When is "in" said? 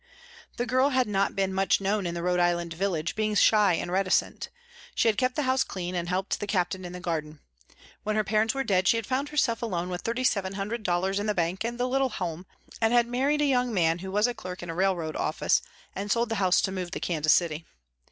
2.07-2.15, 6.85-6.91, 11.19-11.27, 14.63-14.71